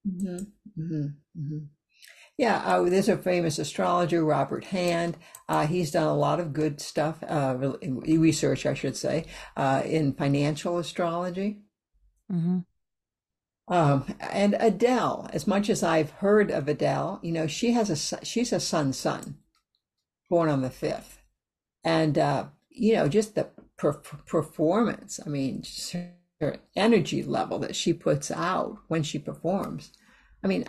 [0.09, 0.37] mm-hmm.
[0.81, 1.07] Mm-hmm.
[1.39, 1.59] mm-hmm.
[2.39, 5.17] Yeah, uh, there's a famous astrologer, Robert Hand.
[5.49, 9.25] Uh, he's done a lot of good stuff, uh, research, I should say,
[9.57, 11.63] uh, in financial astrology.
[12.31, 12.59] Mm-hmm.
[13.69, 18.25] Um, and Adele, as much as I've heard of Adele, you know, she has a
[18.25, 19.37] she's a sun sun,
[20.31, 21.23] born on the fifth,
[21.85, 25.21] and uh, you know, just the per- performance.
[25.25, 25.65] I mean,
[26.41, 29.93] her energy level that she puts out when she performs.
[30.43, 30.65] I mean,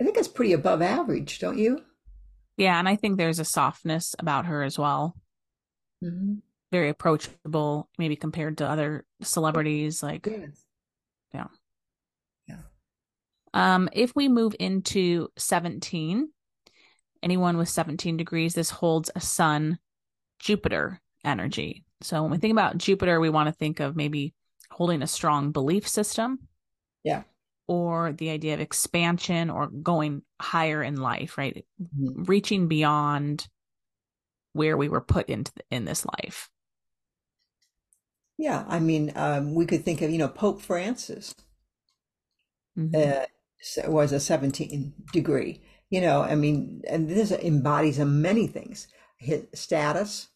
[0.00, 1.82] I think it's pretty above average, don't you?
[2.56, 5.16] Yeah, and I think there's a softness about her as well.
[6.02, 6.36] Mm-hmm.
[6.72, 10.02] Very approachable, maybe compared to other celebrities.
[10.02, 10.65] Like, yes.
[13.56, 16.28] Um, if we move into 17,
[17.22, 19.78] anyone with 17 degrees, this holds a Sun
[20.38, 21.84] Jupiter energy.
[22.02, 24.34] So when we think about Jupiter, we want to think of maybe
[24.70, 26.40] holding a strong belief system.
[27.02, 27.22] Yeah
[27.68, 31.64] or the idea of expansion or going higher in life, right?
[31.82, 32.24] Mm-hmm.
[32.24, 33.48] Reaching beyond
[34.52, 36.48] where we were put into the, in this life.
[38.38, 41.34] Yeah, I mean, um, we could think of you know Pope Francis
[42.78, 42.94] mm-hmm.
[42.94, 43.24] uh,
[43.86, 45.62] was a 17 degree.
[45.90, 48.88] You know, I mean, and this embodies many things:
[49.18, 50.28] his status,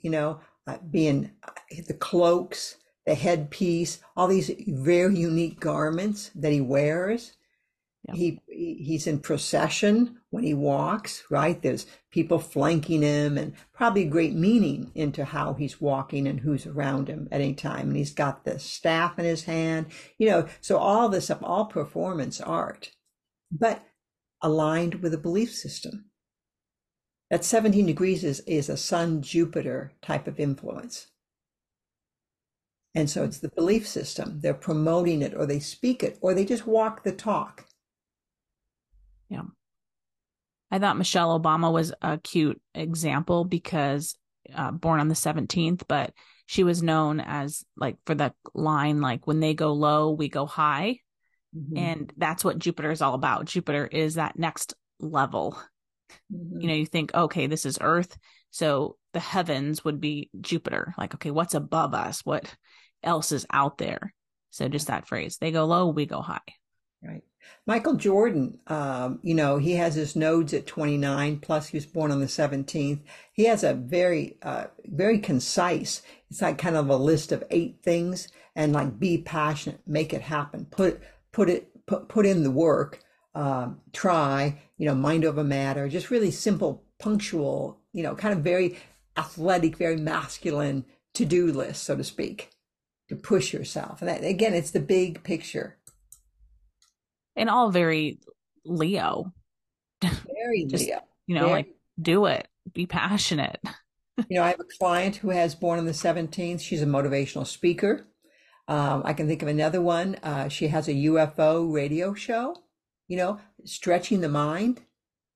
[0.00, 1.52] you know, uh, being uh,
[1.86, 2.76] the cloaks,
[3.06, 7.34] the headpiece, all these very unique garments that he wears.
[8.06, 8.16] Yep.
[8.16, 11.60] He he's in procession when he walks, right?
[11.62, 17.08] There's people flanking him and probably great meaning into how he's walking and who's around
[17.08, 17.88] him at any time.
[17.88, 19.86] And he's got the staff in his hand,
[20.18, 22.90] you know, so all this all performance art,
[23.50, 23.82] but
[24.42, 26.06] aligned with a belief system.
[27.30, 31.08] That 17 degrees is, is a Sun Jupiter type of influence.
[32.94, 34.40] And so it's the belief system.
[34.40, 37.66] They're promoting it or they speak it or they just walk the talk.
[39.34, 39.42] Yeah.
[40.70, 44.16] I thought Michelle Obama was a cute example because
[44.54, 46.12] uh, born on the 17th, but
[46.46, 50.46] she was known as like for the line, like when they go low, we go
[50.46, 50.98] high.
[51.56, 51.76] Mm-hmm.
[51.76, 53.46] And that's what Jupiter is all about.
[53.46, 55.58] Jupiter is that next level.
[56.32, 56.60] Mm-hmm.
[56.60, 58.16] You know, you think, okay, this is Earth.
[58.50, 60.94] So the heavens would be Jupiter.
[60.98, 62.20] Like, okay, what's above us?
[62.24, 62.52] What
[63.02, 64.12] else is out there?
[64.50, 66.40] So just that phrase, they go low, we go high.
[67.02, 67.22] Right.
[67.66, 72.10] Michael Jordan, um, you know, he has his nodes at 29, plus he was born
[72.10, 73.00] on the 17th.
[73.32, 77.78] He has a very, uh, very concise, it's like kind of a list of eight
[77.82, 81.00] things and like be passionate, make it happen, put,
[81.32, 83.00] put it, put, put in the work,
[83.34, 88.44] um, try, you know, mind over matter, just really simple, punctual, you know, kind of
[88.44, 88.76] very
[89.16, 92.50] athletic, very masculine to do list, so to speak,
[93.08, 94.02] to push yourself.
[94.02, 95.76] And that, again, it's the big picture
[97.36, 98.18] and all very
[98.64, 99.32] Leo.
[100.00, 101.00] Very Just, Leo.
[101.26, 101.52] You know, very.
[101.52, 103.60] like do it, be passionate.
[104.28, 106.60] you know, I have a client who has born on the 17th.
[106.60, 108.06] She's a motivational speaker.
[108.66, 110.16] Um, I can think of another one.
[110.22, 112.56] Uh, she has a UFO radio show,
[113.08, 114.82] you know, stretching the mind.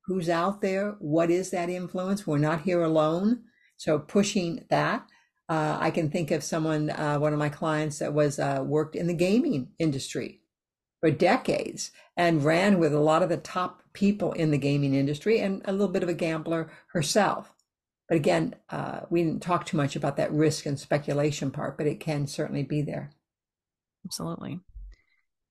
[0.06, 0.96] Who's out there?
[1.00, 2.26] What is that influence?
[2.26, 3.42] We're not here alone.
[3.76, 5.06] So pushing that.
[5.50, 8.96] Uh, I can think of someone, uh, one of my clients that was uh, worked
[8.96, 10.42] in the gaming industry
[11.00, 15.40] for decades and ran with a lot of the top people in the gaming industry
[15.40, 17.52] and a little bit of a gambler herself.
[18.08, 21.86] But again, uh, we didn't talk too much about that risk and speculation part, but
[21.86, 23.12] it can certainly be there.
[24.04, 24.60] Absolutely.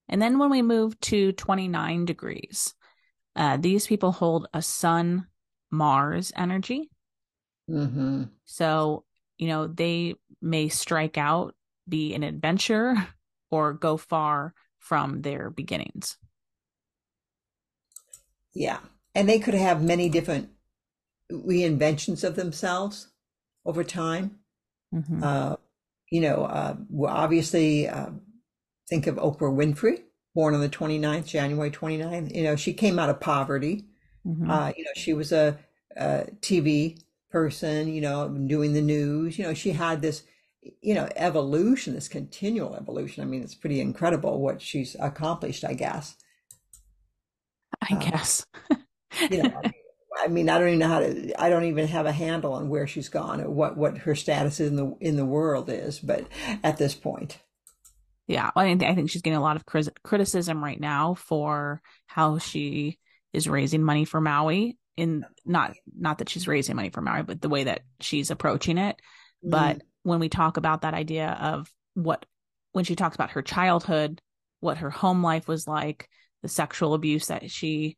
[0.09, 2.73] And then when we move to 29 degrees,
[3.35, 5.27] uh, these people hold a Sun
[5.69, 6.89] Mars energy.
[7.69, 8.23] Mm-hmm.
[8.45, 9.03] So,
[9.37, 11.53] you know, they may strike out,
[11.87, 12.95] be an adventure,
[13.51, 16.17] or go far from their beginnings.
[18.53, 18.79] Yeah.
[19.13, 20.49] And they could have many different
[21.31, 23.09] reinventions of themselves
[23.65, 24.39] over time.
[24.93, 25.23] Mm-hmm.
[25.23, 25.55] Uh,
[26.11, 28.11] you know, uh, obviously, uh,
[28.87, 30.01] think of Oprah Winfrey,
[30.33, 32.33] born on the 29th, January 29th.
[32.33, 33.85] You know, she came out of poverty.
[34.25, 34.49] Mm-hmm.
[34.49, 35.57] Uh, you know, she was a,
[35.95, 39.37] a TV person, you know, doing the news.
[39.37, 40.23] You know, she had this
[40.81, 43.23] you know, evolution, this continual evolution.
[43.23, 46.15] I mean, it's pretty incredible what she's accomplished, I guess.
[47.81, 48.45] I um, guess.
[49.29, 49.61] you know,
[50.23, 51.41] I mean, I don't even know how to.
[51.41, 54.59] I don't even have a handle on where she's gone or what what her status
[54.59, 55.99] in the in the world is.
[55.99, 56.27] But
[56.63, 57.39] at this point,
[58.27, 59.65] yeah, I think I think she's getting a lot of
[60.03, 62.99] criticism right now for how she
[63.33, 64.77] is raising money for Maui.
[64.95, 68.77] In not not that she's raising money for Maui, but the way that she's approaching
[68.77, 68.99] it.
[69.45, 69.81] Mm.
[70.07, 72.25] When we talk about that idea of what
[72.71, 74.21] when she talks about her childhood,
[74.61, 76.07] what her home life was like,
[76.43, 77.97] the sexual abuse that she,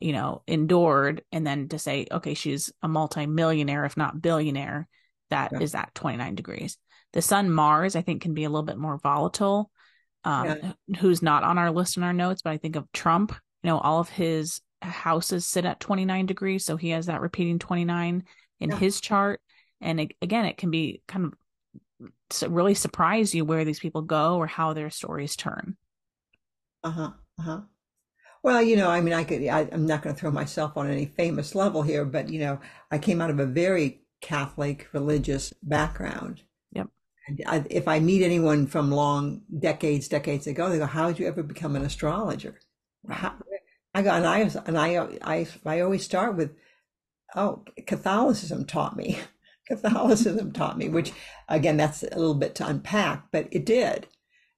[0.00, 4.86] you know, endured, and then to say, okay, she's a multimillionaire, if not billionaire,
[5.30, 5.60] that yeah.
[5.60, 6.76] is at 29 degrees.
[7.12, 9.70] The sun Mars, I think, can be a little bit more volatile.
[10.24, 10.72] Um, yeah.
[10.98, 13.32] Who's not on our list in our notes, but I think of Trump.
[13.62, 17.58] You know, all of his houses sit at 29 degrees, so he has that repeating
[17.58, 18.24] 29
[18.60, 18.76] in yeah.
[18.76, 19.40] his chart.
[19.80, 21.34] And it, again, it can be kind of
[22.46, 25.76] really surprise you where these people go or how their stories turn.
[26.82, 27.10] Uh huh.
[27.38, 27.60] Uh huh.
[28.42, 30.88] Well, you know, I mean, I could, I, am not going to throw myself on
[30.88, 32.60] any famous level here, but, you know,
[32.92, 36.42] I came out of a very Catholic religious background.
[36.70, 36.86] Yep.
[37.26, 41.18] And I, if I meet anyone from long decades, decades ago, they go, how did
[41.18, 42.60] you ever become an astrologer?
[43.10, 43.34] How,
[43.94, 46.54] I go, and I, and I, I, I always start with,
[47.34, 49.18] oh, Catholicism taught me.
[49.66, 51.12] Catholicism taught me, which
[51.48, 54.06] again, that's a little bit to unpack, but it did.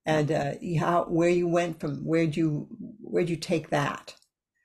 [0.06, 2.68] And uh, how where you went from where'd you
[3.00, 4.14] where'd you take that?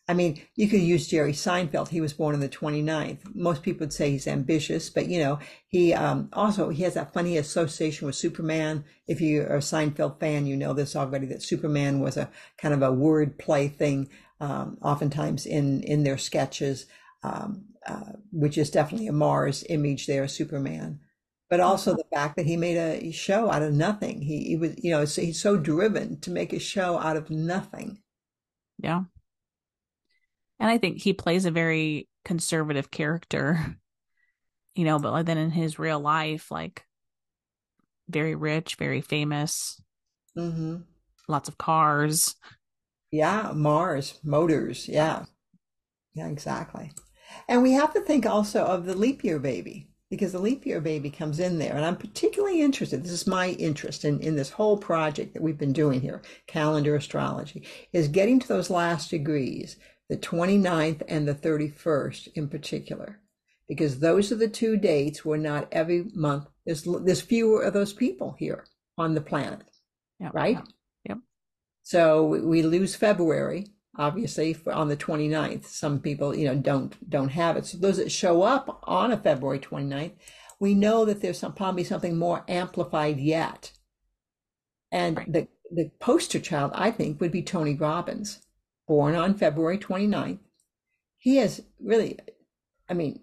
[0.08, 1.88] I mean, you could use Jerry Seinfeld.
[1.88, 3.34] He was born on the 29th.
[3.34, 7.14] Most people would say he's ambitious, but you know, he um, also he has that
[7.14, 8.84] funny association with Superman.
[9.08, 11.26] If you are a Seinfeld fan, you know this already.
[11.28, 14.10] That Superman was a kind of a word play thing,
[14.42, 16.86] um, oftentimes in in their sketches.
[17.24, 21.00] Um, uh, which is definitely a Mars image there, Superman.
[21.50, 21.98] But also uh-huh.
[21.98, 24.22] the fact that he made a show out of nothing.
[24.22, 28.00] He, he was, you know, he's so driven to make a show out of nothing.
[28.80, 29.04] Yeah.
[30.60, 33.78] And I think he plays a very conservative character,
[34.76, 36.86] you know, but then in his real life, like
[38.08, 39.82] very rich, very famous,
[40.36, 40.78] hmm
[41.28, 42.36] lots of cars.
[43.12, 44.88] Yeah, Mars, motors.
[44.88, 45.26] Yeah.
[46.14, 46.92] Yeah, exactly.
[47.48, 50.80] And we have to think also of the leap year baby because the leap year
[50.80, 51.76] baby comes in there.
[51.76, 55.58] And I'm particularly interested, this is my interest in, in this whole project that we've
[55.58, 59.78] been doing here, calendar astrology, is getting to those last degrees,
[60.10, 63.20] the 29th and the 31st in particular,
[63.68, 67.94] because those are the two dates where not every month, there's, there's fewer of those
[67.94, 68.66] people here
[69.00, 69.62] on the planet,
[70.20, 70.30] Yeah.
[70.34, 70.60] right?
[71.10, 71.18] Yep.
[71.82, 75.66] So we we lose February, obviously, for, on the 29th.
[75.66, 77.66] Some people, you know, don't don't have it.
[77.66, 80.14] So those that show up on a February 29th,
[80.60, 83.72] we know that there's some, probably something more amplified yet.
[84.92, 85.32] And Right.
[85.34, 88.42] the the poster child, I think, would be Tony Robbins,
[88.88, 90.40] born on February 29th.
[91.18, 92.20] He has really,
[92.90, 93.22] I mean,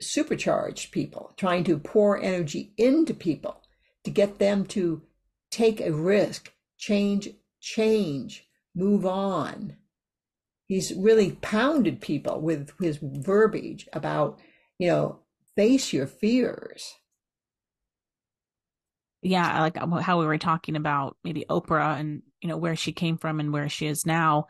[0.00, 3.62] supercharged people, trying to pour energy into people
[4.04, 5.02] to get them to
[5.50, 9.76] take a risk, change, change, move on.
[10.68, 14.38] He's really pounded people with his verbiage about,
[14.78, 15.20] you know,
[15.56, 16.94] face your fears.
[19.22, 23.16] Yeah, like how we were talking about maybe Oprah and you know where she came
[23.16, 24.46] from and where she is now.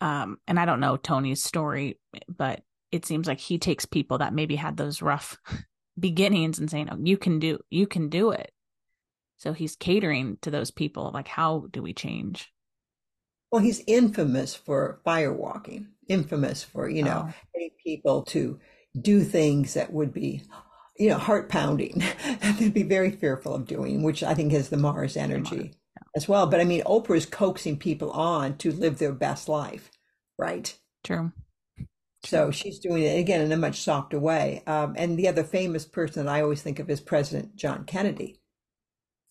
[0.00, 4.34] Um, and I don't know Tony's story, but it seems like he takes people that
[4.34, 5.38] maybe had those rough
[5.98, 8.52] beginnings and saying, "Oh, you can do, you can do it."
[9.38, 11.10] So he's catering to those people.
[11.12, 12.52] Like, how do we change?
[13.52, 18.60] Well, he's infamous for firewalking, infamous for, you know, Oh, getting people to
[19.00, 20.42] do things that would be,
[20.98, 21.98] you know, heart pounding,
[22.40, 25.58] that they'd be very fearful of doing, which I think is the Mars the Mars.
[25.60, 25.74] energy
[26.16, 26.46] as well.
[26.46, 29.90] But I mean, Oprah is coaxing people on to live their best life,
[30.38, 30.76] right?
[31.04, 31.32] True.
[32.24, 34.62] So she's doing it again in a much softer way.
[34.66, 38.40] Um, and the other famous person that I always think of is President John Kennedy,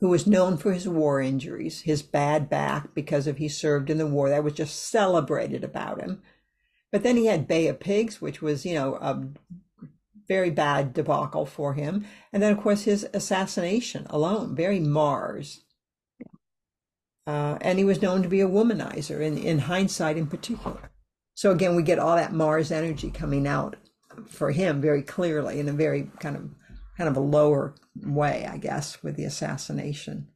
[0.01, 3.99] who was known for his war injuries, his bad back because of he served in
[3.99, 4.29] the war.
[4.29, 6.21] That was just celebrated about him.
[6.91, 9.23] But then he had Bay of Pigs, which was, you know, a
[10.27, 12.05] very bad debacle for him.
[12.33, 15.61] And then, of course, his assassination alone, very Mars.
[17.27, 20.91] Uh, and he was known to be a womanizer in, in hindsight in particular.
[21.35, 23.75] So again, we get all that Mars energy coming out
[24.27, 26.49] for him very clearly in a very kind of
[27.01, 30.27] kind of a lower way, I guess, with the assassination.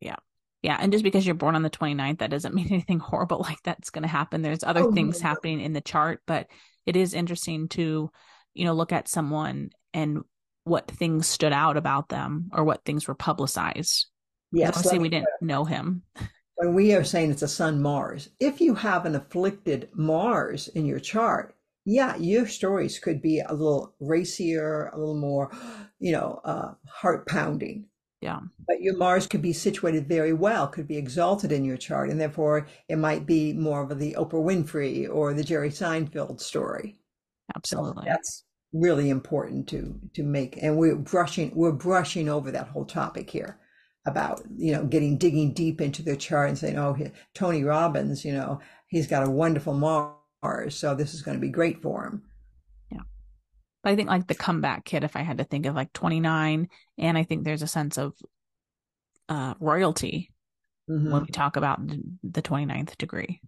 [0.00, 0.16] Yeah.
[0.62, 0.78] Yeah.
[0.80, 3.90] And just because you're born on the 29th, that doesn't mean anything horrible like that's
[3.90, 4.40] going to happen.
[4.40, 5.28] There's other Oh, things no.
[5.28, 6.46] happening in the chart, but
[6.86, 8.10] it is interesting to,
[8.54, 10.22] you know, look at someone and
[10.64, 14.06] what things stood out about them or what things were publicized.
[14.50, 16.04] Yes, Obviously, we didn't know him.
[16.54, 20.86] when we are saying it's a sun Mars, if you have an afflicted Mars in
[20.86, 25.50] your chart, yeah, your stories could be a little racier, a little more,
[25.98, 27.86] you know, uh, heart pounding.
[28.20, 28.38] Yeah.
[28.68, 32.20] But your Mars could be situated very well, could be exalted in your chart, and
[32.20, 37.00] therefore it might be more of the Oprah Winfrey or the Jerry Seinfeld story.
[37.64, 38.04] So Absolutely.
[38.06, 43.28] that's really important to to make, and we're brushing we're brushing over that whole topic
[43.28, 43.58] here
[44.06, 46.96] about you know getting digging deep into their chart and saying, oh,
[47.34, 50.14] Tony Robbins, you know, he's got a wonderful Mars,
[50.68, 52.22] so this is going to be great for him.
[52.90, 53.02] Yeah.
[53.82, 56.68] But I think like the comeback kid, if I had to think of like 29,
[56.98, 58.14] and I think there's a sense of
[59.28, 60.30] uh, royalty
[60.90, 61.12] Mhm.
[61.12, 63.40] when we talk about the 29th degree.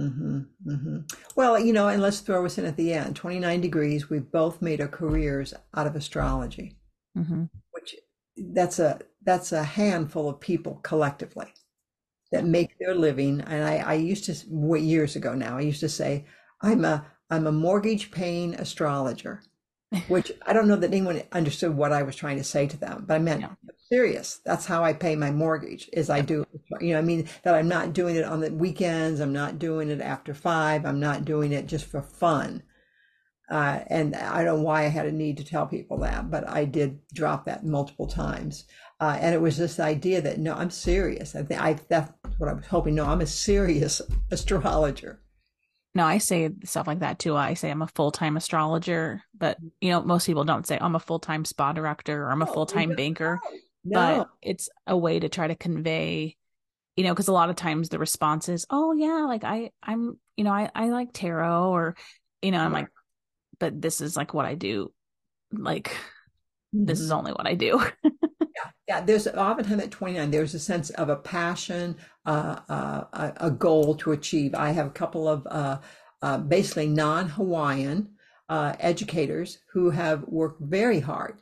[0.00, 0.98] Mm-hmm, mm-hmm.
[1.36, 3.14] Well, you know, and let's throw us in at the end.
[3.14, 6.76] 29 degrees, we've both made our careers out of astrology,
[7.14, 7.94] hmm which
[8.36, 11.54] that's a that's a handful of people collectively
[12.34, 13.40] that make their living.
[13.42, 16.26] And I, I used to years ago now, I used to say,
[16.62, 19.42] I'm a I'm a mortgage paying astrologer,
[20.08, 23.04] which I don't know that anyone understood what I was trying to say to them,
[23.06, 23.54] but I meant Yeah.
[23.92, 24.40] Serious.
[24.44, 26.44] That's how I pay my mortgage is I do,
[26.80, 29.20] you know, I mean that I'm not doing it on the weekends.
[29.20, 30.86] I'm not doing it after five.
[30.86, 32.62] I'm not doing it just for fun.
[33.50, 36.48] Uh, and I don't know why I had a need to tell people that, but
[36.48, 38.64] I did drop that multiple times.
[39.00, 41.36] Uh, and it was this idea that no, I'm serious.
[41.36, 42.94] I think I that's what I was hoping.
[42.94, 45.20] No, I'm a serious astrologer.
[45.94, 47.36] No, I say stuff like that too.
[47.36, 50.96] I say I'm a full time astrologer, but you know, most people don't say I'm
[50.96, 53.40] a full time spa director or I'm a full time no, banker.
[53.84, 56.36] No, But it's a way to try to convey,
[56.96, 60.18] you know, because a lot of times the response is, "Oh yeah, like I, I'm,
[60.36, 61.96] you know, I, I like tarot," or,
[62.42, 62.88] you know, I'm like,
[63.60, 64.92] but this is like what I do.
[65.52, 65.96] Like
[66.74, 67.80] this is only what I do.
[68.86, 71.96] Yeah, there's oftentimes at 29, there's a sense of a passion,
[72.26, 74.54] uh, uh, a, a goal to achieve.
[74.54, 75.78] I have a couple of uh,
[76.20, 78.10] uh, basically non-Hawaiian
[78.48, 81.38] uh, educators who have worked very hard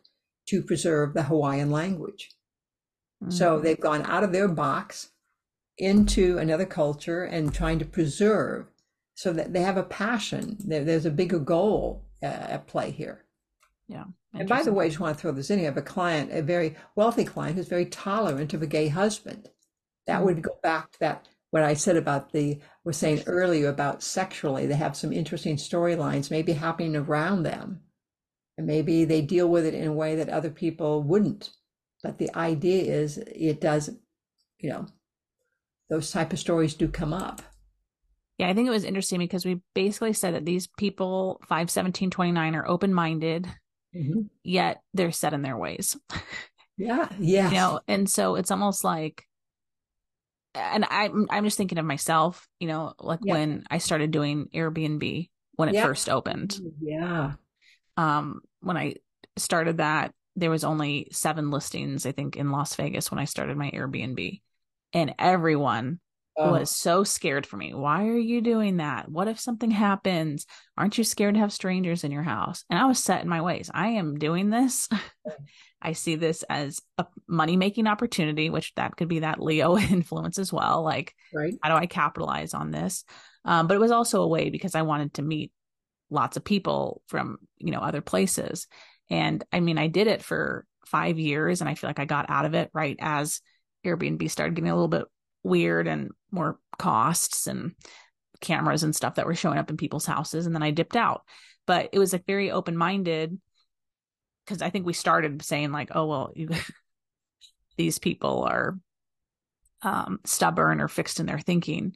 [0.48, 2.30] to preserve the Hawaiian language.
[3.22, 3.32] Mm-hmm.
[3.32, 5.10] So they've gone out of their box
[5.78, 8.66] into another culture and trying to preserve
[9.14, 10.58] so that they have a passion.
[10.60, 13.24] There, there's a bigger goal uh, at play here.
[13.88, 14.04] Yeah.
[14.34, 15.58] And by the way, I just want to throw this in.
[15.58, 19.50] You have a client, a very wealthy client who's very tolerant of a gay husband.
[20.06, 20.24] That mm-hmm.
[20.24, 24.66] would go back to that what I said about the was saying earlier about sexually.
[24.66, 27.80] They have some interesting storylines maybe happening around them.
[28.56, 31.50] And maybe they deal with it in a way that other people wouldn't.
[32.02, 33.90] But the idea is it does,
[34.60, 34.86] you know,
[35.90, 37.42] those type of stories do come up.
[38.38, 42.10] Yeah, I think it was interesting because we basically said that these people, 5, 17,
[42.10, 43.46] 29, are open minded,
[43.94, 44.22] mm-hmm.
[44.42, 45.96] yet they're set in their ways.
[46.76, 47.08] Yeah.
[47.18, 47.48] Yeah.
[47.48, 49.26] You know, and so it's almost like
[50.54, 53.34] and I'm I'm just thinking of myself, you know, like yeah.
[53.34, 55.84] when I started doing Airbnb when it yeah.
[55.84, 56.58] first opened.
[56.80, 57.32] Yeah.
[57.96, 58.96] Um, when I
[59.36, 63.56] started that, there was only seven listings, I think, in Las Vegas when I started
[63.56, 64.40] my Airbnb.
[64.92, 66.00] And everyone
[66.36, 66.52] oh.
[66.52, 67.74] was so scared for me.
[67.74, 69.08] Why are you doing that?
[69.08, 70.46] What if something happens?
[70.76, 72.64] Aren't you scared to have strangers in your house?
[72.70, 73.70] And I was set in my ways.
[73.72, 74.88] I am doing this
[75.82, 80.38] I see this as a money making opportunity, which that could be that Leo influence
[80.38, 80.82] as well.
[80.82, 81.54] Like, right.
[81.60, 83.04] how do I capitalize on this?
[83.44, 85.50] Um, but it was also a way because I wanted to meet
[86.08, 88.68] lots of people from, you know, other places.
[89.10, 92.30] And I mean, I did it for five years and I feel like I got
[92.30, 93.40] out of it right as
[93.84, 95.04] Airbnb started getting a little bit
[95.42, 97.74] weird and more costs and
[98.40, 100.46] cameras and stuff that were showing up in people's houses.
[100.46, 101.22] And then I dipped out.
[101.66, 103.40] But it was like very open minded
[104.44, 106.48] because I think we started saying like, oh well, you,
[107.76, 108.76] these people are
[109.82, 111.94] um, stubborn or fixed in their thinking.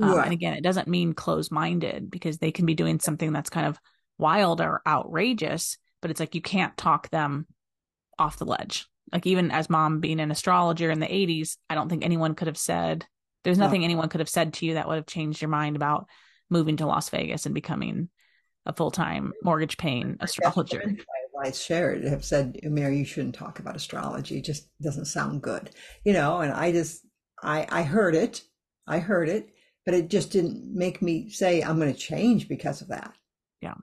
[0.00, 0.24] Um, right.
[0.24, 3.66] And again, it doesn't mean closed minded because they can be doing something that's kind
[3.66, 3.78] of
[4.18, 7.46] wild or outrageous, but it's like you can't talk them
[8.18, 8.86] off the ledge.
[9.12, 12.48] Like even as mom being an astrologer in the 80s, I don't think anyone could
[12.48, 13.06] have said
[13.44, 13.84] there's nothing no.
[13.84, 16.08] anyone could have said to you that would have changed your mind about
[16.50, 18.08] moving to Las Vegas and becoming
[18.66, 20.96] a full time mortgage paying astrologer.
[21.40, 24.38] I shared have said, Mary, you shouldn't talk about astrology.
[24.38, 25.70] It just doesn't sound good,
[26.04, 26.40] you know.
[26.40, 27.06] And I just,
[27.42, 28.42] I, I heard it,
[28.86, 29.50] I heard it,
[29.84, 33.14] but it just didn't make me say I'm going to change because of that.
[33.60, 33.74] Yeah,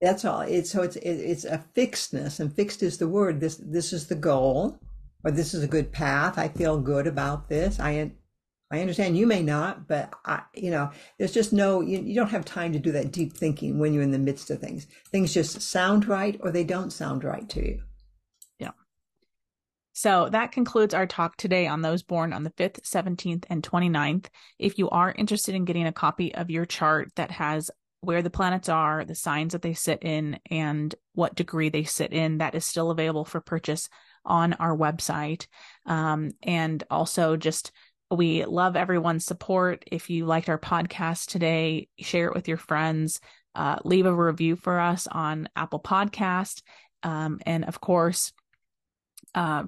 [0.00, 0.40] that's all.
[0.40, 3.40] It's so it's it, it's a fixedness, and fixed is the word.
[3.40, 4.78] This this is the goal,
[5.24, 6.38] or this is a good path.
[6.38, 7.80] I feel good about this.
[7.80, 8.12] I
[8.74, 12.30] I understand you may not, but I, you know, there's just no, you, you don't
[12.30, 14.86] have time to do that deep thinking when you're in the midst of things.
[15.10, 17.82] Things just sound right or they don't sound right to you.
[18.58, 18.72] Yeah.
[19.92, 24.26] So that concludes our talk today on those born on the 5th, 17th, and 29th.
[24.58, 27.70] If you are interested in getting a copy of your chart that has
[28.04, 32.12] where the planets are, the signs that they sit in, and what degree they sit
[32.12, 33.88] in, that is still available for purchase
[34.24, 35.46] on our website.
[35.86, 37.72] Um, and also just
[38.10, 39.84] we love everyone's support.
[39.90, 43.20] If you liked our podcast today, share it with your friends.
[43.54, 46.62] Uh, leave a review for us on Apple Podcast,
[47.04, 48.32] um, and of course,
[49.34, 49.64] uh,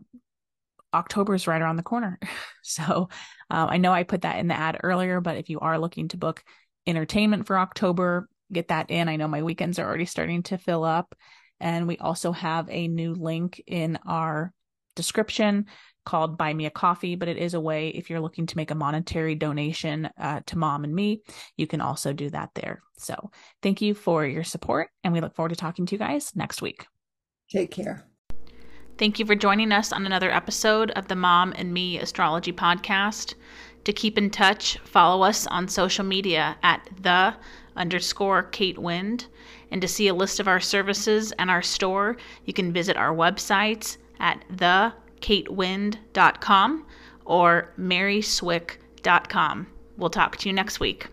[0.92, 2.18] October is right around the corner.
[2.62, 3.08] so
[3.50, 6.08] uh, I know I put that in the ad earlier, but if you are looking
[6.08, 6.42] to book
[6.86, 9.08] entertainment for October, get that in.
[9.08, 11.14] I know my weekends are already starting to fill up,
[11.60, 14.52] and we also have a new link in our
[14.94, 15.66] description
[16.04, 18.70] called Buy Me a Coffee, but it is a way if you're looking to make
[18.70, 21.22] a monetary donation uh, to mom and me,
[21.56, 22.82] you can also do that there.
[22.96, 23.30] So
[23.62, 26.62] thank you for your support, and we look forward to talking to you guys next
[26.62, 26.86] week.
[27.50, 28.06] Take care.
[28.98, 33.34] Thank you for joining us on another episode of the Mom and Me Astrology Podcast.
[33.86, 37.36] To keep in touch, follow us on social media at the
[37.76, 39.26] underscore Kate Wind.
[39.70, 42.16] And to see a list of our services and our store,
[42.46, 46.84] you can visit our websites at the katewind.com
[47.26, 49.66] or maryswick.com.
[49.96, 51.06] We'll talk to you next week.